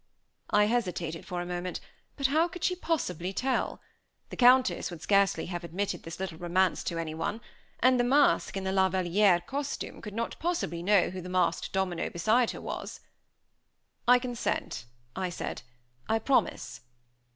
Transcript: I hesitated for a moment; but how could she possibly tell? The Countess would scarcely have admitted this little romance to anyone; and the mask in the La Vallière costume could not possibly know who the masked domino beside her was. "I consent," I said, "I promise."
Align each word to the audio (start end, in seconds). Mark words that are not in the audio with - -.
I 0.49 0.65
hesitated 0.65 1.27
for 1.27 1.41
a 1.41 1.45
moment; 1.45 1.79
but 2.15 2.25
how 2.25 2.47
could 2.47 2.63
she 2.63 2.75
possibly 2.75 3.31
tell? 3.31 3.79
The 4.31 4.35
Countess 4.35 4.89
would 4.89 5.03
scarcely 5.03 5.45
have 5.45 5.63
admitted 5.63 6.01
this 6.01 6.19
little 6.19 6.39
romance 6.39 6.83
to 6.85 6.97
anyone; 6.97 7.39
and 7.81 7.99
the 7.99 8.03
mask 8.03 8.57
in 8.57 8.63
the 8.63 8.71
La 8.71 8.89
Vallière 8.89 9.45
costume 9.45 10.01
could 10.01 10.15
not 10.15 10.39
possibly 10.39 10.81
know 10.81 11.11
who 11.11 11.21
the 11.21 11.29
masked 11.29 11.71
domino 11.71 12.09
beside 12.09 12.49
her 12.49 12.61
was. 12.61 13.01
"I 14.07 14.17
consent," 14.17 14.85
I 15.15 15.29
said, 15.29 15.61
"I 16.09 16.17
promise." 16.17 16.81